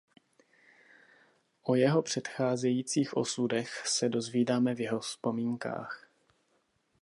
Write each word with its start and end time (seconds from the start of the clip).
O 1.63 1.75
jeho 1.75 2.01
předcházejících 2.01 3.17
osudech 3.17 3.87
se 3.87 4.09
dozvídáme 4.09 4.73
v 4.75 4.79
jeho 4.81 4.99
vzpomínkách. 4.99 6.07